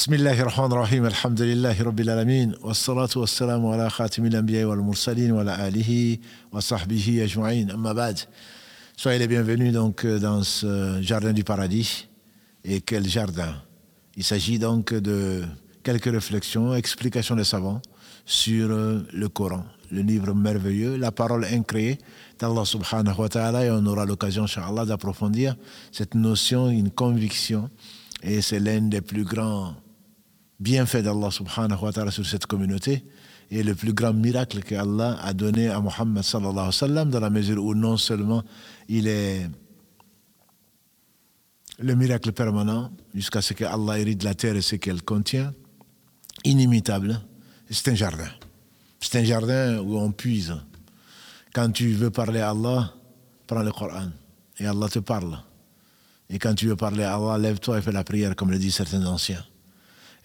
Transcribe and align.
بسم 0.00 0.13
الله 0.13 0.41
الرحمن 0.41 0.71
الرحيم 0.71 1.05
الحمد 1.05 1.41
لله 1.41 1.83
رب 1.83 1.99
العالمين 1.99 2.55
والصلاة 2.61 3.09
والسلام 3.15 3.65
على 3.65 3.89
خاتم 3.89 4.25
الأنبياء 4.25 4.65
والمرسلين 4.65 5.31
وعلى 5.31 5.67
آله 5.67 6.17
وصحبه 6.51 7.23
أجمعين 7.23 7.71
أما 7.71 7.93
بعد 7.93 8.19
Soyez 8.95 9.19
les 9.19 9.27
bienvenus 9.27 9.73
donc 9.73 10.05
dans 10.05 10.43
ce 10.43 11.01
jardin 11.01 11.33
du 11.33 11.43
paradis. 11.43 12.07
Et 12.63 12.79
quel 12.79 13.05
jardin 13.05 13.53
Il 14.15 14.23
s'agit 14.23 14.59
donc 14.59 14.93
de 14.93 15.43
quelques 15.83 16.05
réflexions, 16.05 16.73
explications 16.73 17.35
des 17.35 17.43
savants 17.43 17.81
sur 18.25 18.69
le 18.69 19.27
Coran, 19.27 19.65
le 19.91 20.03
livre 20.03 20.33
merveilleux, 20.33 20.95
la 20.95 21.11
parole 21.11 21.43
incréée 21.43 21.97
d'Allah 22.39 22.63
subhanahu 22.63 23.19
wa 23.19 23.27
ta'ala. 23.27 23.65
Et 23.65 23.71
on 23.71 23.85
aura 23.85 24.05
l'occasion, 24.05 24.43
inshallah, 24.43 24.85
d'approfondir 24.85 25.57
cette 25.91 26.15
notion, 26.15 26.69
une 26.69 26.91
conviction. 26.91 27.69
Et 28.23 28.41
c'est 28.41 28.59
l'un 28.59 28.81
des 28.81 29.01
plus 29.01 29.23
grands 29.23 29.73
bienfaits 30.61 31.01
d'Allah 31.01 31.31
subhanahu 31.31 31.81
wa 31.81 31.91
ta'ala 31.91 32.11
sur 32.11 32.25
cette 32.25 32.45
communauté 32.45 33.03
et 33.49 33.63
le 33.63 33.73
plus 33.73 33.93
grand 33.93 34.13
miracle 34.13 34.61
que 34.61 34.75
Allah 34.75 35.17
a 35.21 35.33
donné 35.33 35.67
à 35.69 35.81
Muhammad 35.81 36.23
sallallahu 36.23 36.71
sallam 36.71 37.09
dans 37.09 37.19
la 37.19 37.31
mesure 37.31 37.63
où 37.63 37.73
non 37.73 37.97
seulement 37.97 38.43
il 38.87 39.07
est 39.07 39.49
le 41.79 41.95
miracle 41.95 42.31
permanent 42.31 42.91
jusqu'à 43.15 43.41
ce 43.41 43.53
que 43.53 43.65
Allah 43.65 43.97
hérite 43.97 44.23
la 44.23 44.35
terre 44.35 44.55
et 44.55 44.61
ce 44.61 44.75
qu'elle 44.75 45.01
contient, 45.01 45.51
inimitable, 46.43 47.19
c'est 47.69 47.89
un 47.89 47.95
jardin. 47.95 48.29
C'est 48.99 49.19
un 49.19 49.23
jardin 49.23 49.79
où 49.79 49.97
on 49.97 50.11
puise. 50.11 50.55
Quand 51.55 51.71
tu 51.71 51.93
veux 51.93 52.11
parler 52.11 52.39
à 52.39 52.51
Allah, 52.51 52.93
prends 53.47 53.63
le 53.63 53.71
Coran 53.71 54.09
et 54.59 54.67
Allah 54.67 54.87
te 54.89 54.99
parle. 54.99 55.39
Et 56.29 56.37
quand 56.37 56.53
tu 56.53 56.67
veux 56.67 56.75
parler 56.75 57.03
à 57.03 57.15
Allah, 57.15 57.39
lève-toi 57.39 57.79
et 57.79 57.81
fais 57.81 57.91
la 57.91 58.03
prière, 58.03 58.35
comme 58.35 58.51
le 58.51 58.59
disent 58.59 58.75
certains 58.75 59.03
anciens. 59.07 59.43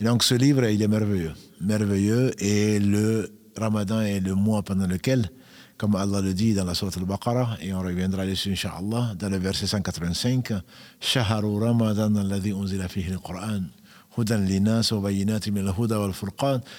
Et 0.00 0.04
donc 0.04 0.22
ce 0.22 0.34
livre, 0.34 0.64
il 0.64 0.82
est 0.82 0.88
merveilleux. 0.88 1.32
Merveilleux. 1.60 2.32
Et 2.42 2.78
le 2.78 3.30
Ramadan 3.56 4.00
est 4.00 4.20
le 4.20 4.34
mois 4.34 4.62
pendant 4.62 4.86
lequel, 4.86 5.30
comme 5.78 5.96
Allah 5.96 6.20
le 6.20 6.34
dit 6.34 6.54
dans 6.54 6.64
la 6.64 6.74
Sourate 6.74 6.98
al-Baqarah, 6.98 7.56
et 7.62 7.72
on 7.72 7.80
reviendra 7.80 8.26
dessus, 8.26 8.52
Inch'Allah, 8.52 9.14
dans 9.18 9.28
le 9.28 9.38
verset 9.38 9.66
185, 9.66 10.52
Shaharu 11.00 11.58
Ramadan 11.62 12.14
alladhi 12.16 12.52
unzila 12.52 12.88
fihi 12.88 13.12
al-Qur'an. 13.12 13.62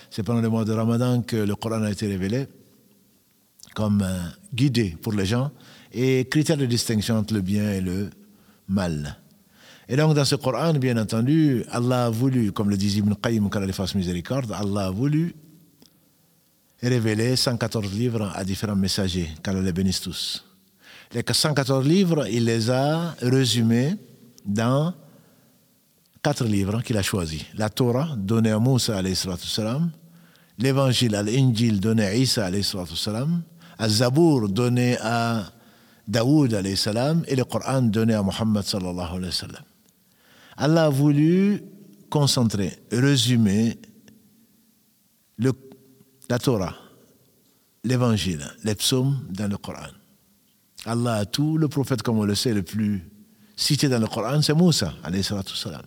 C'est 0.09 0.23
pendant 0.23 0.41
le 0.41 0.49
mois 0.49 0.65
de 0.65 0.71
Ramadan 0.73 1.21
que 1.21 1.35
le 1.35 1.55
Coran 1.55 1.83
a 1.83 1.91
été 1.91 2.07
révélé 2.07 2.47
comme 3.75 4.03
guidé 4.51 4.97
pour 4.99 5.13
les 5.13 5.27
gens 5.27 5.51
et 5.91 6.25
critère 6.25 6.57
de 6.57 6.65
distinction 6.65 7.17
entre 7.17 7.35
le 7.35 7.41
bien 7.41 7.73
et 7.73 7.81
le 7.81 8.09
mal. 8.67 9.19
Et 9.89 9.95
donc, 9.95 10.13
dans 10.13 10.25
ce 10.25 10.35
Coran, 10.35 10.73
bien 10.73 10.97
entendu, 10.97 11.63
Allah 11.71 12.05
a 12.05 12.09
voulu, 12.09 12.51
comme 12.51 12.69
le 12.69 12.75
dit 12.75 12.97
Ibn 12.97 13.13
Qayyim, 13.13 13.49
qu'Allah 13.49 13.71
fasse 13.71 13.95
miséricorde, 13.95 14.51
Allah 14.51 14.87
a 14.87 14.91
voulu 14.91 15.33
révéler 16.81 17.37
114 17.37 17.93
livres 17.93 18.31
à 18.35 18.43
différents 18.43 18.75
messagers, 18.75 19.29
qu'Allah 19.41 19.61
les 19.61 19.71
bénisse 19.71 20.01
tous. 20.01 20.43
Les 21.13 21.23
114 21.25 21.87
livres, 21.87 22.27
il 22.29 22.43
les 22.43 22.69
a 22.69 23.15
résumés 23.21 23.95
dans 24.45 24.93
quatre 26.21 26.43
livres 26.43 26.81
qu'il 26.81 26.97
a 26.97 27.01
choisis. 27.01 27.43
La 27.55 27.69
Torah, 27.69 28.09
donnée 28.17 28.51
à 28.51 28.59
Moussa, 28.59 29.01
l'évangile, 30.59 31.11
l'Injil, 31.25 31.79
donné 31.79 32.03
à 32.03 32.13
Isa, 32.13 32.49
Al-Zabour, 33.79 34.49
donné 34.49 34.97
à 34.97 35.45
Daoud, 36.05 36.53
et 36.53 37.35
le 37.35 37.43
Coran, 37.45 37.83
donné 37.83 38.15
à 38.15 38.23
Muhammad, 38.23 38.65
sallallahu 38.65 39.15
alayhi 39.15 39.25
wa 39.25 39.31
sallam. 39.31 39.63
Allah 40.57 40.85
a 40.85 40.89
voulu 40.89 41.63
concentrer, 42.09 42.73
résumer 42.91 43.79
le, 45.37 45.51
la 46.29 46.39
Torah, 46.39 46.75
l'évangile, 47.83 48.43
les 48.63 48.73
psaumes 48.75 49.19
dans 49.29 49.47
le 49.47 49.57
Coran. 49.57 49.87
Allah 50.85 51.15
a 51.15 51.25
tout, 51.25 51.57
le 51.57 51.67
prophète, 51.67 52.01
comme 52.01 52.17
on 52.17 52.25
le 52.25 52.33
sait, 52.33 52.53
le 52.53 52.63
plus 52.63 53.07
cité 53.55 53.87
dans 53.87 53.99
le 53.99 54.07
Coran, 54.07 54.41
c'est 54.41 54.53
Moussa, 54.53 54.93
salam. 55.53 55.81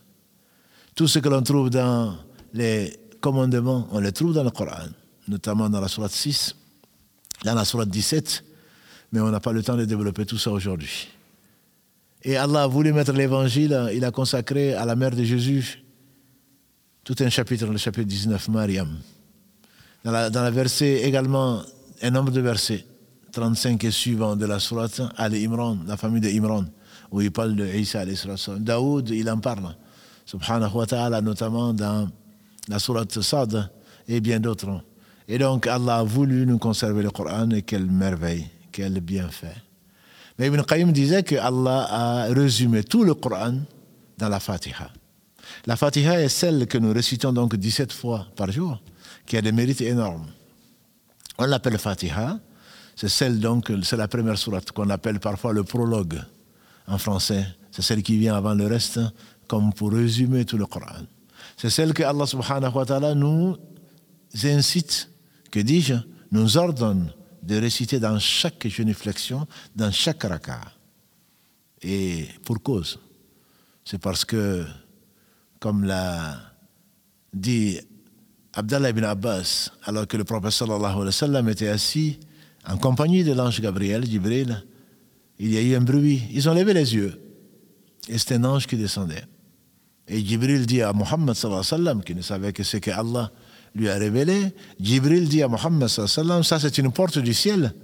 Tout 0.95 1.09
ce 1.09 1.19
que 1.19 1.29
l'on 1.29 1.43
trouve 1.43 1.71
dans 1.71 2.17
les 2.53 2.97
commandements, 3.21 3.89
on 3.91 4.01
les 4.01 4.13
trouve 4.13 4.35
dans 4.35 4.45
le 4.45 4.51
Coran, 4.51 4.89
notamment 5.27 5.69
dans 5.69 5.81
la 5.81 5.89
Sourate 5.89 6.13
6, 6.13 6.55
dans 7.45 7.55
la 7.55 7.65
Sourate 7.65 7.89
17, 7.89 8.45
mais 9.13 9.21
on 9.21 9.31
n'a 9.31 9.41
pas 9.41 9.53
le 9.53 9.63
temps 9.63 9.77
de 9.77 9.85
développer 9.85 10.27
tout 10.27 10.39
ça 10.39 10.51
aujourd'hui. 10.51 11.09
Et 12.23 12.37
Allah 12.37 12.65
a 12.65 12.67
voulu 12.67 12.93
mettre 12.93 13.13
l'évangile, 13.13 13.91
il 13.95 14.05
a 14.05 14.11
consacré 14.11 14.75
à 14.75 14.85
la 14.85 14.95
mère 14.95 15.13
de 15.13 15.25
Jésus 15.25 15.83
tout 17.03 17.17
un 17.21 17.31
chapitre, 17.31 17.67
le 17.67 17.79
chapitre 17.79 18.07
19, 18.07 18.49
Mariam. 18.49 18.99
Dans 20.05 20.13
la, 20.13 20.31
dans 20.31 20.51
verset 20.53 21.03
également, 21.03 21.63
un 22.03 22.11
nombre 22.11 22.31
de 22.31 22.41
versets, 22.41 22.85
35 23.33 23.83
et 23.85 23.91
suivants 23.91 24.37
de 24.37 24.47
la 24.47 24.59
sourate 24.59 25.01
Al-Imran, 25.17 25.79
la 25.87 25.97
famille 25.97 26.21
de 26.21 26.29
Imran, 26.29 26.65
où 27.11 27.21
il 27.21 27.31
parle 27.31 27.57
de 27.57 27.67
Isa 27.67 28.05
Daoud, 28.59 29.11
il 29.11 29.31
en 29.31 29.39
parle, 29.39 29.75
subhanahu 30.27 30.75
wa 30.75 30.87
ta'ala, 30.87 31.21
notamment 31.21 31.73
dans 31.73 32.09
la 32.69 32.79
sourate 32.79 33.21
Sad 33.21 33.71
et 34.07 34.21
bien 34.21 34.41
d'autres. 34.41 34.83
Et 35.27 35.39
donc 35.39 35.67
Allah 35.67 35.99
a 35.99 36.03
voulu 36.03 36.47
nous 36.47 36.59
conserver 36.59 37.03
le 37.03 37.11
Coran 37.11 37.51
et 37.51 37.63
quelle 37.63 37.87
merveille, 37.87 38.47
quel 38.73 39.01
bienfait. 39.01 39.55
Mais 40.41 40.47
Ibn 40.47 40.63
Qayyim 40.63 40.91
disait 40.91 41.23
que 41.23 41.35
Allah 41.35 41.87
a 41.91 42.25
résumé 42.33 42.83
tout 42.83 43.05
le 43.05 43.13
Coran 43.13 43.57
dans 44.17 44.29
la 44.31 44.41
Fatiha. 44.41 44.91
La 45.67 45.77
Fatiha 45.77 46.19
est 46.23 46.31
celle 46.31 46.67
que 46.67 46.79
nous 46.79 46.95
récitons 46.95 47.31
donc 47.31 47.57
17 47.57 47.93
fois 47.93 48.27
par 48.37 48.51
jour, 48.51 48.81
qui 49.27 49.37
a 49.37 49.43
des 49.43 49.53
mérites 49.53 49.83
énormes. 49.83 50.29
On 51.37 51.45
l'appelle 51.45 51.77
Fatiha, 51.77 52.39
c'est 52.97 53.11
celle 53.11 53.39
donc, 53.39 53.71
c'est 53.83 53.99
la 53.99 54.09
première 54.09 54.39
sourate 54.39 54.73
qu'on 54.73 54.89
appelle 54.89 55.21
parfois 55.21 55.53
le 55.53 55.63
prologue 55.63 56.19
en 56.87 56.97
français. 56.97 57.45
C'est 57.71 57.83
celle 57.83 58.03
qui 58.03 58.17
vient 58.17 58.35
avant 58.35 58.55
le 58.55 58.67
reste, 58.67 58.99
comme 59.47 59.75
pour 59.75 59.93
résumer 59.93 60.47
tout 60.47 60.57
le 60.57 60.65
Coran. 60.65 61.05
C'est 61.59 61.69
celle 61.69 61.93
que 61.93 62.03
Allah 62.03 62.25
subhanahu 62.25 62.73
wa 62.73 62.87
ta'ala 62.87 63.15
nous 63.15 63.59
incite, 64.43 65.11
que 65.51 65.61
dis-je, 65.61 65.97
nous 66.33 66.57
ordonne 66.57 67.13
de 67.43 67.57
réciter 67.57 67.99
dans 67.99 68.19
chaque 68.19 68.67
génuflexion, 68.67 69.47
dans 69.75 69.91
chaque 69.91 70.23
raka. 70.23 70.61
Et 71.83 72.27
pour 72.45 72.63
cause. 72.63 72.99
C'est 73.85 73.99
parce 73.99 74.25
que, 74.25 74.65
comme 75.59 75.85
l'a 75.85 76.39
dit 77.33 77.79
Abdallah 78.53 78.91
ibn 78.91 79.05
Abbas, 79.05 79.71
alors 79.85 80.07
que 80.07 80.17
le 80.17 80.25
prophète 80.25 80.51
sallallahu 80.51 80.85
alayhi 80.85 81.05
wa 81.05 81.13
sallam 81.13 81.49
était 81.49 81.69
assis 81.69 82.19
en 82.67 82.77
compagnie 82.77 83.25
de 83.25 83.33
l'ange 83.33 83.61
Gabriel, 83.61 84.05
Jibril, 84.05 84.65
il 85.39 85.53
y 85.53 85.57
a 85.57 85.63
eu 85.63 85.75
un 85.75 85.81
bruit. 85.81 86.23
Ils 86.33 86.49
ont 86.49 86.55
levé 86.55 86.75
les 86.75 86.95
yeux. 86.95 87.19
Et 88.09 88.19
c'était 88.19 88.35
un 88.35 88.45
ange 88.45 88.67
qui 88.67 88.77
descendait. 88.77 89.25
Et 90.07 90.25
Jibril 90.25 90.67
dit 90.67 90.83
à 90.83 90.93
Muhammad 90.93 91.35
sallallahu 91.35 91.61
alayhi 91.61 91.73
wa 91.73 91.79
sallam, 91.79 92.05
qui 92.05 92.15
ne 92.15 92.23
savait 92.23 92.53
que 92.53 92.63
c'est 92.63 92.81
que 92.81 92.91
Allah 92.91 93.33
lui 93.75 93.89
a 93.89 93.97
révélé, 93.97 94.55
Jibril 94.81 95.29
dit 95.29 95.43
à 95.43 95.49
Mohammed 95.49 95.89
ça 95.89 96.59
c'est 96.59 96.79
une 96.79 96.93
porte 96.93 97.19
du 97.19 97.35
ciel 97.35 97.75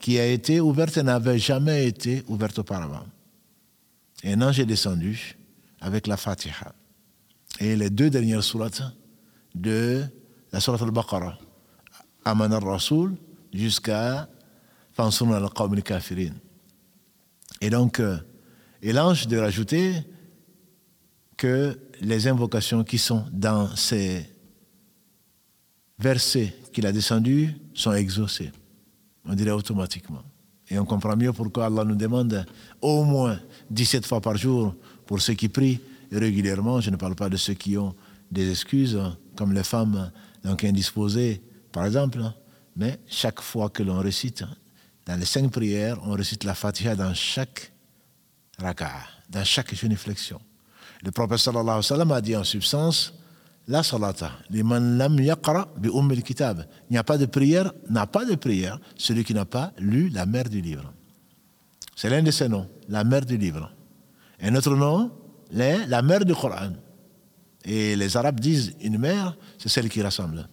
qui 0.00 0.18
a 0.18 0.26
été 0.26 0.60
ouverte 0.60 0.96
et 0.96 1.02
n'avait 1.02 1.38
jamais 1.38 1.86
été 1.86 2.22
ouverte 2.28 2.58
auparavant. 2.58 3.04
Et 4.22 4.32
un 4.32 4.42
ange 4.42 4.60
est 4.60 4.66
descendu 4.66 5.36
avec 5.80 6.06
la 6.06 6.16
Fatiha. 6.16 6.74
Et 7.60 7.76
les 7.76 7.90
deux 7.90 8.10
dernières 8.10 8.42
sourates 8.42 8.82
de 9.54 10.02
la 10.52 10.60
sourate 10.60 10.82
al-Baqarah, 10.82 11.38
Aman 12.24 12.52
al-Rasul, 12.52 13.16
jusqu'à 13.52 14.28
Fansun 14.92 15.32
al-Qawm 15.32 15.72
al-Kafirin. 15.74 16.34
Et 17.60 17.70
donc, 17.70 18.00
euh, 18.00 18.18
et 18.82 18.92
l'ange 18.92 19.28
de 19.28 19.38
rajouter 19.38 19.94
que 21.36 21.78
les 22.00 22.26
invocations 22.26 22.82
qui 22.82 22.98
sont 22.98 23.24
dans 23.32 23.74
ces 23.76 24.31
versets 25.98 26.54
qu'il 26.72 26.86
a 26.86 26.92
descendus 26.92 27.54
sont 27.74 27.92
exaucés. 27.92 28.50
On 29.24 29.34
dirait 29.34 29.50
automatiquement. 29.50 30.22
Et 30.68 30.78
on 30.78 30.84
comprend 30.84 31.16
mieux 31.16 31.32
pourquoi 31.32 31.66
Allah 31.66 31.84
nous 31.84 31.94
demande 31.94 32.46
au 32.80 33.04
moins 33.04 33.38
17 33.70 34.06
fois 34.06 34.20
par 34.20 34.36
jour 34.36 34.74
pour 35.06 35.20
ceux 35.20 35.34
qui 35.34 35.48
prient 35.48 35.80
régulièrement. 36.10 36.80
Je 36.80 36.90
ne 36.90 36.96
parle 36.96 37.14
pas 37.14 37.28
de 37.28 37.36
ceux 37.36 37.54
qui 37.54 37.76
ont 37.76 37.94
des 38.30 38.50
excuses, 38.50 38.98
comme 39.36 39.52
les 39.52 39.64
femmes 39.64 40.10
donc 40.42 40.64
indisposées, 40.64 41.42
par 41.70 41.86
exemple. 41.86 42.22
Mais 42.74 42.98
chaque 43.06 43.40
fois 43.40 43.68
que 43.68 43.82
l'on 43.82 43.98
récite, 43.98 44.44
dans 45.04 45.18
les 45.18 45.26
cinq 45.26 45.50
prières, 45.50 45.98
on 46.04 46.12
récite 46.12 46.44
la 46.44 46.54
Fatiha 46.54 46.96
dans 46.96 47.12
chaque 47.12 47.72
raka'a, 48.58 49.02
dans 49.28 49.44
chaque 49.44 49.74
génuflexion. 49.74 50.40
Le 51.02 51.10
prophète 51.10 51.38
sallallahu 51.38 51.82
alayhi 51.90 52.12
a 52.12 52.20
dit 52.20 52.36
en 52.36 52.44
substance 52.44 53.12
la 53.68 53.82
salata, 53.82 54.32
liman 54.50 54.98
lam 54.98 55.18
yaqra 55.20 55.68
bi 55.76 55.88
umm 55.88 56.14
kitab. 56.22 56.66
Il 56.90 56.94
n'y 56.94 56.98
a 56.98 57.04
pas 57.04 57.18
de 57.18 57.26
prière, 57.26 57.72
n'a 57.88 58.06
pas 58.06 58.24
de 58.24 58.34
prière, 58.34 58.78
celui 58.96 59.24
qui 59.24 59.34
n'a 59.34 59.44
pas 59.44 59.72
lu 59.78 60.08
la 60.08 60.26
mère 60.26 60.48
du 60.48 60.60
livre. 60.60 60.92
C'est 61.94 62.10
l'un 62.10 62.22
de 62.22 62.30
ses 62.30 62.48
noms, 62.48 62.68
la 62.88 63.04
mère 63.04 63.24
du 63.24 63.36
livre. 63.36 63.72
Un 64.40 64.54
autre 64.54 64.74
nom, 64.74 65.10
la 65.52 66.02
mère 66.02 66.24
du 66.24 66.34
Coran. 66.34 66.72
Et 67.64 67.94
les 67.94 68.16
Arabes 68.16 68.40
disent 68.40 68.74
une 68.80 68.98
mère, 68.98 69.36
c'est 69.58 69.68
celle 69.68 69.88
qui 69.88 70.02
rassemble. 70.02 70.48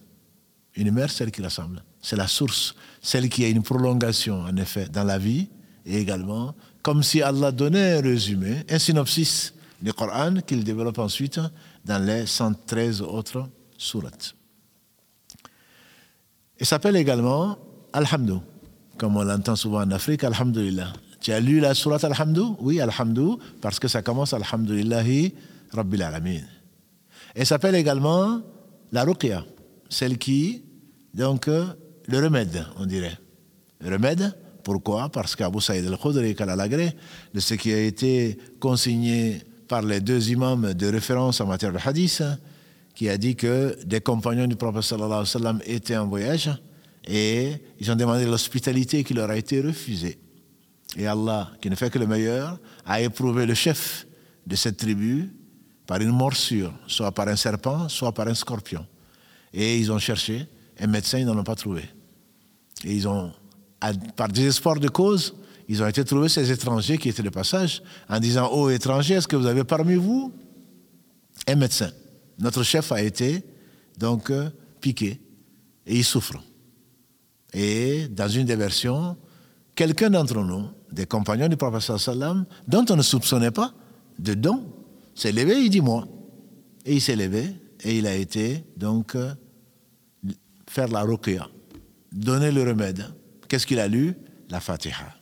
Une 0.76 0.92
mère, 0.92 1.10
celle 1.10 1.32
qui 1.32 1.42
rassemble. 1.42 1.82
C'est 2.00 2.16
la 2.16 2.28
source, 2.28 2.74
celle 3.02 3.28
qui 3.28 3.44
a 3.44 3.48
une 3.48 3.62
prolongation, 3.62 4.42
en 4.42 4.56
effet, 4.56 4.86
dans 4.88 5.02
la 5.04 5.18
vie, 5.18 5.48
et 5.84 5.98
également, 5.98 6.54
comme 6.82 7.02
si 7.02 7.20
Allah 7.20 7.50
donnait 7.50 7.98
un 7.98 8.00
résumé, 8.00 8.64
un 8.68 8.78
synopsis 8.78 9.52
du 9.80 9.92
Coran 9.92 10.36
qu'il 10.46 10.64
développe 10.64 10.98
ensuite 10.98 11.40
dans 11.84 12.04
les 12.04 12.26
113 12.26 13.02
autres 13.02 13.48
sourates. 13.76 14.34
Il 16.58 16.66
s'appelle 16.66 16.96
également 16.96 17.56
Alhamdou, 17.92 18.42
comme 18.98 19.16
on 19.16 19.22
l'entend 19.22 19.56
souvent 19.56 19.80
en 19.82 19.90
Afrique, 19.90 20.24
Alhamdulillah. 20.24 20.92
Tu 21.20 21.32
as 21.32 21.40
lu 21.40 21.60
la 21.60 21.74
sourate 21.74 22.04
Alhamdou? 22.04 22.56
Oui, 22.60 22.80
Alhamdou, 22.80 23.38
parce 23.60 23.78
que 23.78 23.88
ça 23.88 24.02
commence 24.02 24.34
Alhamdulillahi 24.34 25.34
Rabbil 25.72 26.02
Alamin. 26.02 26.40
Elle 27.34 27.46
s'appelle 27.46 27.74
également 27.74 28.42
la 28.92 29.04
ruqya, 29.04 29.44
celle 29.88 30.18
qui, 30.18 30.62
donc, 31.14 31.46
le 31.46 32.18
remède, 32.18 32.66
on 32.76 32.86
dirait. 32.86 33.18
Le 33.80 33.90
remède, 33.90 34.36
pourquoi? 34.62 35.08
Parce 35.08 35.36
qu'Abu 35.36 35.60
Saïd 35.60 35.86
al-Khudri, 35.86 36.34
de 36.34 37.40
ce 37.40 37.54
qui 37.54 37.72
a 37.72 37.80
été 37.80 38.36
consigné 38.58 39.42
par 39.70 39.82
les 39.82 40.00
deux 40.00 40.30
imams 40.32 40.74
de 40.74 40.86
référence 40.88 41.40
en 41.40 41.46
matière 41.46 41.72
de 41.72 41.78
hadith, 41.78 42.24
qui 42.92 43.08
a 43.08 43.16
dit 43.16 43.36
que 43.36 43.78
des 43.84 44.00
compagnons 44.00 44.48
du 44.48 44.56
prophète 44.56 44.82
sallallahu 44.82 45.12
alayhi 45.12 45.20
wa 45.20 45.26
sallam 45.26 45.60
étaient 45.64 45.96
en 45.96 46.08
voyage 46.08 46.50
et 47.04 47.52
ils 47.78 47.88
ont 47.92 47.94
demandé 47.94 48.26
l'hospitalité 48.26 49.04
qui 49.04 49.14
leur 49.14 49.30
a 49.30 49.36
été 49.36 49.60
refusée. 49.60 50.18
Et 50.96 51.06
Allah, 51.06 51.52
qui 51.62 51.70
ne 51.70 51.76
fait 51.76 51.88
que 51.88 52.00
le 52.00 52.08
meilleur, 52.08 52.58
a 52.84 53.00
éprouvé 53.00 53.46
le 53.46 53.54
chef 53.54 54.08
de 54.44 54.56
cette 54.56 54.76
tribu 54.76 55.32
par 55.86 56.00
une 56.00 56.10
morsure, 56.10 56.72
soit 56.88 57.12
par 57.12 57.28
un 57.28 57.36
serpent, 57.36 57.88
soit 57.88 58.12
par 58.12 58.26
un 58.26 58.34
scorpion. 58.34 58.84
Et 59.54 59.78
ils 59.78 59.92
ont 59.92 60.00
cherché 60.00 60.48
un 60.80 60.88
médecin, 60.88 61.18
ils 61.18 61.26
n'en 61.26 61.38
ont 61.38 61.44
pas 61.44 61.54
trouvé. 61.54 61.84
Et 62.84 62.92
ils 62.92 63.06
ont, 63.06 63.32
par 64.16 64.26
désespoir 64.26 64.80
de 64.80 64.88
cause, 64.88 65.32
ils 65.70 65.80
ont 65.84 65.86
été 65.86 66.04
trouver 66.04 66.28
ces 66.28 66.50
étrangers 66.50 66.98
qui 66.98 67.10
étaient 67.10 67.22
de 67.22 67.30
passage 67.30 67.80
en 68.08 68.18
disant 68.18 68.48
Ô 68.48 68.64
oh, 68.64 68.70
étrangers, 68.70 69.14
est-ce 69.14 69.28
que 69.28 69.36
vous 69.36 69.46
avez 69.46 69.62
parmi 69.62 69.94
vous 69.94 70.32
un 71.46 71.54
médecin? 71.54 71.92
Notre 72.40 72.64
chef 72.64 72.90
a 72.90 73.00
été 73.00 73.44
donc 73.96 74.30
euh, 74.30 74.50
piqué 74.80 75.20
et 75.86 75.96
il 75.96 76.02
souffre. 76.02 76.42
Et 77.54 78.08
dans 78.08 78.26
une 78.26 78.46
des 78.46 78.56
versions, 78.56 79.16
quelqu'un 79.76 80.10
d'entre 80.10 80.42
nous, 80.42 80.66
des 80.90 81.06
compagnons 81.06 81.46
du 81.46 81.56
prophète 81.56 81.96
sallam, 81.98 82.46
dont 82.66 82.84
on 82.90 82.96
ne 82.96 83.02
soupçonnait 83.02 83.52
pas 83.52 83.72
de 84.18 84.34
don, 84.34 84.66
s'est 85.14 85.30
levé, 85.30 85.62
il 85.62 85.70
dit 85.70 85.80
moi. 85.80 86.08
Et 86.84 86.94
il 86.94 87.00
s'est 87.00 87.14
levé 87.14 87.54
et 87.84 87.96
il 87.96 88.08
a 88.08 88.16
été 88.16 88.64
donc 88.76 89.14
euh, 89.14 89.32
faire 90.66 90.88
la 90.88 91.02
ruqya, 91.02 91.46
donner 92.10 92.50
le 92.50 92.64
remède. 92.64 93.06
Qu'est-ce 93.46 93.68
qu'il 93.68 93.78
a 93.78 93.86
lu? 93.86 94.16
La 94.48 94.58
Fatiha. 94.58 95.19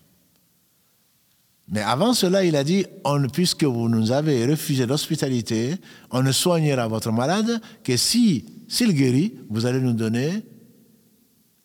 Mais 1.71 1.81
avant 1.81 2.15
cela, 2.15 2.45
il 2.45 2.57
a 2.57 2.65
dit, 2.65 2.87
on, 3.05 3.29
puisque 3.29 3.65
vous 3.65 3.89
nous 3.89 4.11
avez 4.11 4.47
refusé 4.47 4.87
l'hospitalité, 4.87 5.77
on 6.11 6.23
ne 6.23 6.33
soignera 6.33 6.89
votre 6.89 7.13
malade 7.13 7.61
que 7.85 7.97
si, 7.97 8.47
s'il 8.69 8.95
guérit, 8.95 9.35
vous 9.51 9.67
allez 9.67 9.81
nous 9.81 9.93
donner 9.93 10.43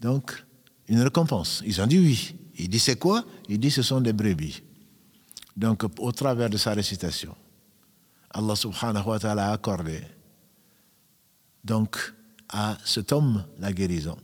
donc 0.02 0.46
une 0.90 1.02
récompense. 1.02 1.64
Ils 1.66 1.82
ont 1.82 1.88
dit 1.88 2.00
oui. 2.00 2.36
Il 2.58 2.70
dit 2.70 2.80
c'est 2.80 2.98
quoi? 2.98 3.24
Il 3.48 3.60
dit 3.60 3.72
ce 3.72 3.82
sont 3.82 4.02
des 4.02 4.14
brebis. 4.14 4.62
Donc 5.56 5.84
au 6.00 6.12
travers 6.12 6.50
de 6.50 6.58
sa 6.58 6.74
récitation, 6.74 7.36
Allah 8.32 8.56
subhanahu 8.56 9.08
wa 9.08 9.20
ta'ala 9.20 9.50
a 9.50 9.54
accordé 9.54 10.02
donc 11.64 12.14
à 12.50 12.78
cet 12.84 13.12
homme 13.12 13.46
la 13.60 13.72
guérison. 13.72 14.18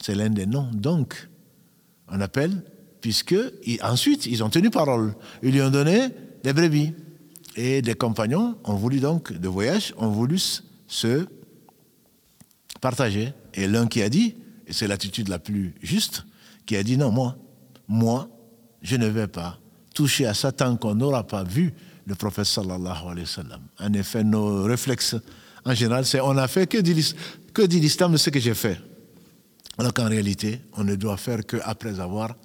C'est 0.00 0.14
l'un 0.14 0.30
des 0.30 0.46
noms. 0.46 0.70
Donc, 0.72 1.28
on 2.08 2.20
appelle, 2.20 2.62
puisque 3.00 3.36
ensuite 3.82 4.26
ils 4.26 4.42
ont 4.42 4.50
tenu 4.50 4.70
parole. 4.70 5.14
Ils 5.42 5.52
lui 5.52 5.62
ont 5.62 5.70
donné 5.70 6.08
des 6.42 6.52
brebis. 6.52 6.92
Et 7.56 7.82
des 7.82 7.94
compagnons 7.94 8.56
ont 8.62 8.76
voulu 8.76 9.00
donc, 9.00 9.32
de 9.32 9.48
voyage, 9.48 9.92
ont 9.96 10.10
voulu 10.10 10.38
se 10.86 11.26
partager. 12.80 13.32
Et 13.54 13.66
l'un 13.66 13.88
qui 13.88 14.00
a 14.00 14.08
dit, 14.08 14.36
et 14.66 14.72
c'est 14.72 14.86
l'attitude 14.86 15.28
la 15.28 15.40
plus 15.40 15.74
juste, 15.82 16.24
qui 16.66 16.76
a 16.76 16.84
dit 16.84 16.96
non, 16.96 17.10
moi, 17.10 17.36
moi, 17.88 18.28
je 18.80 18.94
ne 18.94 19.08
vais 19.08 19.26
pas 19.26 19.58
toucher 19.92 20.26
à 20.26 20.34
ça 20.34 20.52
tant 20.52 20.76
qu'on 20.76 20.94
n'aura 20.94 21.26
pas 21.26 21.42
vu 21.42 21.74
le 22.06 22.14
prophète 22.14 22.44
sallallahu 22.44 23.02
alayhi 23.06 23.22
wa 23.22 23.26
sallam. 23.26 23.60
En 23.80 23.92
effet, 23.92 24.22
nos 24.22 24.62
réflexes, 24.62 25.16
en 25.64 25.74
général, 25.74 26.06
c'est 26.06 26.20
on 26.20 26.36
a 26.36 26.46
fait 26.46 26.68
que 26.68 26.78
dit 26.78 27.80
l'islam 27.80 28.12
de 28.12 28.18
ce 28.18 28.30
que 28.30 28.38
j'ai 28.38 28.54
fait. 28.54 28.80
Alors 29.78 29.92
qu'en 29.92 30.08
réalité, 30.08 30.60
on 30.74 30.84
ne 30.84 30.94
doit 30.94 31.16
faire 31.16 31.44
qu'après 31.44 31.98
avoir 31.98 32.36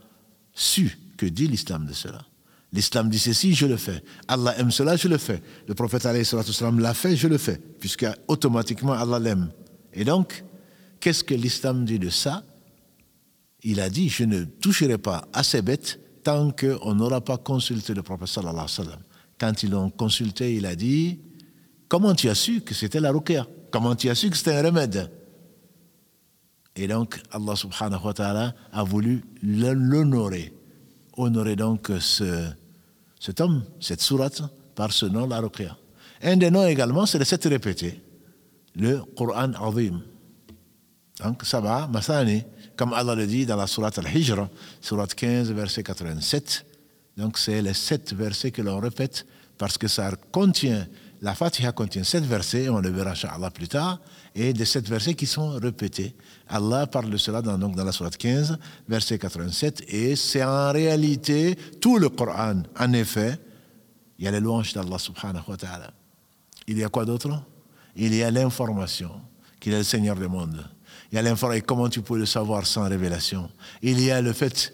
su 0.54 0.90
que 1.18 1.26
dit 1.26 1.48
l'islam 1.48 1.86
de 1.86 1.94
cela. 1.94 2.26
L'islam 2.72 3.10
dit 3.10 3.20
ceci, 3.20 3.54
je 3.54 3.68
le 3.68 3.78
fais. 3.78 4.04
Allah 4.28 4.58
aime 4.58 4.72
cela, 4.72 4.96
je 4.96 5.08
le 5.08 5.18
fais. 5.18 5.42
Le 5.68 5.76
prophète 5.76 6.06
l'a 6.06 6.94
fait, 6.94 7.16
je 7.16 7.28
le 7.28 7.38
fais. 7.38 7.62
Puisque 7.80 8.06
automatiquement 8.28 8.94
Allah 8.94 9.20
l'aime. 9.20 9.52
Et 9.94 10.04
donc, 10.04 10.44
qu'est-ce 11.00 11.24
que 11.24 11.36
l'islam 11.36 11.86
dit 11.86 12.00
de 12.00 12.10
ça? 12.10 12.44
Il 13.62 13.80
a 13.80 13.90
dit, 13.90 14.10
je 14.10 14.24
ne 14.24 14.44
toucherai 14.44 14.98
pas 14.98 15.28
à 15.34 15.44
ces 15.44 15.62
bêtes 15.62 16.00
tant 16.24 16.52
qu'on 16.52 16.96
n'aura 16.96 17.22
pas 17.22 17.38
consulté 17.38 17.94
le 17.94 18.02
prophète 18.02 18.28
sallam. 18.28 18.66
Quand 19.40 19.64
ils 19.64 19.70
l'ont 19.70 19.92
consulté, 19.92 20.56
il 20.56 20.66
a 20.66 20.76
dit, 20.76 21.20
comment 21.88 22.16
tu 22.16 22.28
as 22.28 22.36
su 22.36 22.62
que 22.62 22.74
c'était 22.74 23.00
la 23.00 23.12
ruqya? 23.12 23.48
Comment 23.72 23.96
tu 23.96 24.10
as 24.10 24.16
su 24.16 24.30
que 24.32 24.38
c'était 24.38 24.56
un 24.56 24.64
remède? 24.64 25.12
Et 26.76 26.88
donc, 26.88 27.22
Allah 27.32 27.56
subhanahu 27.56 28.04
wa 28.04 28.14
ta'ala 28.14 28.54
a 28.72 28.84
voulu 28.84 29.24
l'honorer. 29.44 30.54
Honorer 31.18 31.56
donc 31.56 31.92
ce, 32.00 32.50
cet 33.20 33.42
homme, 33.42 33.64
cette 33.80 34.02
sourate, 34.02 34.42
par 34.76 34.92
ce 34.92 35.06
nom, 35.06 35.28
la 35.28 35.40
ruqya. 35.40 35.78
Un 36.22 36.38
des 36.38 36.50
noms 36.50 36.66
également, 36.66 37.06
c'est 37.06 37.20
le 37.20 37.26
sept 37.26 37.44
répété, 37.46 38.02
le 38.76 39.02
Coran 39.16 39.54
Azim. 39.54 40.02
Donc, 41.24 41.44
ça 41.44 41.62
va, 41.62 41.88
Masani 41.88 42.44
comme 42.76 42.94
Allah 42.94 43.16
le 43.16 43.28
dit 43.28 43.46
dans 43.46 43.56
la 43.56 43.68
sourate 43.68 44.00
Al-Hijr, 44.00 44.48
sourate 44.82 45.14
15, 45.14 45.52
verset 45.52 45.84
87. 45.84 46.66
Donc 47.18 47.38
c'est 47.38 47.62
les 47.62 47.74
sept 47.74 48.14
versets 48.14 48.52
que 48.52 48.62
l'on 48.62 48.80
répète 48.80 49.26
parce 49.58 49.78
que 49.78 49.88
ça 49.88 50.12
contient, 50.32 50.88
la 51.24 51.34
Fatiha 51.34 51.72
contient 51.72 52.04
sept 52.04 52.24
versets, 52.24 52.70
on 52.70 52.80
le 52.80 52.90
verra 52.90 53.16
plus 53.50 53.68
tard, 53.68 54.00
et 54.36 54.54
des 54.54 54.66
sept 54.66 54.88
versets 54.88 55.16
qui 55.16 55.26
sont 55.26 55.52
répétés. 55.52 56.16
Allah 56.48 56.86
parle 56.86 57.10
de 57.10 57.18
cela 57.18 57.42
dans, 57.42 57.58
donc 57.58 57.76
dans 57.76 57.84
la 57.84 57.92
sourate 57.92 58.18
15, 58.18 58.60
verset 58.88 59.18
87, 59.18 59.86
et 59.88 60.16
c'est 60.16 60.44
en 60.44 60.72
réalité 60.72 61.56
tout 61.82 61.98
le 61.98 62.10
Coran. 62.10 62.62
En 62.80 62.94
effet, 62.94 63.40
il 64.20 64.26
y 64.26 64.28
a 64.28 64.32
les 64.32 64.40
louanges 64.40 64.74
d'Allah 64.74 65.00
subhanahu 65.00 65.44
wa 65.48 65.58
ta'ala. 65.58 65.92
Il 66.68 66.78
y 66.78 66.84
a 66.84 66.90
quoi 66.90 67.06
d'autre? 67.06 67.42
Il 67.96 68.14
y 68.14 68.22
a 68.22 68.30
l'information 68.30 69.12
qu'il 69.60 69.74
est 69.74 69.78
le 69.78 69.84
Seigneur 69.84 70.16
du 70.16 70.28
monde 70.28 70.64
il 71.14 71.18
y 71.18 71.20
a 71.20 71.22
l'information. 71.22 71.60
Et 71.60 71.66
comment 71.66 71.90
tu 71.90 72.02
peux 72.02 72.18
le 72.18 72.26
savoir 72.26 72.66
sans 72.66 72.90
révélation? 72.90 73.48
Il 73.84 74.02
y 74.02 74.10
a 74.10 74.20
le 74.20 74.34
fait 74.34 74.74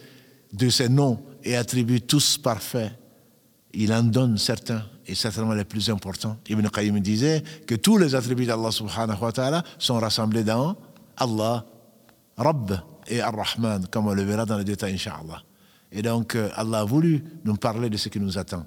de 0.54 0.70
ces 0.70 0.88
noms 0.88 1.22
et 1.44 1.58
attributs 1.58 2.02
tous 2.02 2.38
parfaits. 2.38 2.94
Il 3.74 3.92
en 3.92 4.04
donne 4.04 4.38
certains, 4.38 4.86
et 5.10 5.16
certainement 5.16 5.54
les 5.54 5.66
plus 5.66 5.90
importants. 5.90 6.38
Ibn 6.48 6.68
Qayyim 6.70 7.00
disait 7.00 7.44
que 7.66 7.76
tous 7.76 7.98
les 7.98 8.14
attributs 8.14 8.46
d'Allah 8.46 8.72
subhanahu 8.72 9.20
wa 9.20 9.32
ta'ala 9.32 9.64
sont 9.80 10.00
rassemblés 10.00 10.44
dans 10.44 10.76
Allah, 11.18 11.66
Rabb 12.38 12.80
et 13.08 13.20
Ar-Rahman, 13.20 13.88
comme 13.88 14.08
on 14.08 14.14
le 14.14 14.24
verra 14.24 14.46
dans 14.46 14.58
le 14.58 14.64
détail, 14.64 14.94
Inch'Allah. 14.94 15.42
Et 15.92 16.04
donc, 16.04 16.36
euh, 16.36 16.50
Allah 16.56 16.82
a 16.82 16.84
voulu 16.84 17.24
nous 17.44 17.56
parler 17.56 17.90
de 17.90 17.98
ce 17.98 18.10
qui 18.10 18.20
nous 18.20 18.38
attend. 18.38 18.66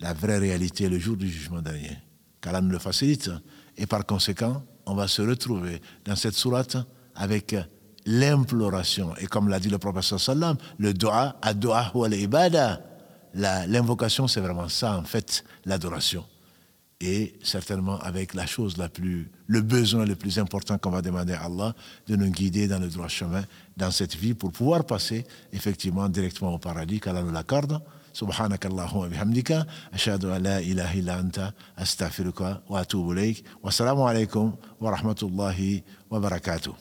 La 0.00 0.12
vraie 0.12 0.38
réalité, 0.38 0.88
le 0.88 0.98
jour 0.98 1.16
du 1.16 1.28
jugement 1.28 1.62
dernier. 1.62 1.96
Qu'Allah 2.40 2.60
nous 2.60 2.70
le 2.70 2.80
facilite. 2.80 3.30
Et 3.76 3.86
par 3.86 4.04
conséquent, 4.04 4.64
on 4.84 4.94
va 4.96 5.06
se 5.06 5.22
retrouver 5.22 5.80
dans 6.04 6.16
cette 6.16 6.34
sourate 6.34 6.76
avec 7.14 7.54
l'imploration. 8.04 9.14
Et 9.20 9.26
comme 9.26 9.48
l'a 9.48 9.60
dit 9.60 9.70
le 9.70 9.78
professeur 9.78 10.20
sallam, 10.20 10.56
le 10.78 10.92
dua, 10.92 11.36
ad-dua 11.40 11.92
ou 11.94 12.04
ibada 12.06 12.80
L'invocation, 13.35 14.27
c'est 14.27 14.41
vraiment 14.41 14.67
ça, 14.67 14.97
en 14.97 15.03
fait, 15.03 15.43
l'adoration. 15.65 16.25
Et 16.99 17.33
certainement 17.43 17.97
avec 17.99 18.33
la 18.35 18.45
chose 18.45 18.77
la 18.77 18.87
plus, 18.87 19.31
le 19.47 19.61
besoin 19.61 20.05
le 20.05 20.15
plus 20.15 20.37
important 20.37 20.77
qu'on 20.77 20.91
va 20.91 21.01
demander 21.01 21.33
à 21.33 21.45
Allah, 21.45 21.73
de 22.07 22.15
nous 22.15 22.29
guider 22.29 22.67
dans 22.67 22.77
le 22.77 22.89
droit 22.89 23.07
chemin 23.07 23.43
dans 23.75 23.89
cette 23.89 24.15
vie 24.15 24.35
pour 24.35 24.51
pouvoir 24.51 24.85
passer 24.85 25.25
effectivement 25.51 26.07
directement 26.09 26.53
au 26.53 26.59
paradis, 26.59 26.99
qu'Allah 26.99 27.23
nous 27.23 27.31
l'accorde. 27.31 27.81
سبحانك 28.13 28.65
اللهم 28.65 28.97
وبحمدك 28.97 29.67
أشهد 29.93 30.25
أن 30.25 30.43
لا 30.43 30.59
إله 30.59 30.99
إلا 30.99 31.19
أنت 31.19 31.53
أستغفرك 31.79 32.61
وأتوب 32.69 33.11
إليك 33.11 33.43
والسلام 33.63 34.01
عليكم 34.01 34.55
ورحمة 34.81 35.15
الله 35.23 35.81
وبركاته 36.11 36.73